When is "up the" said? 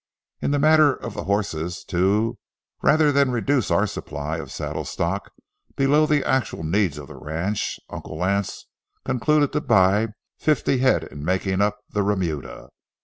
11.61-12.01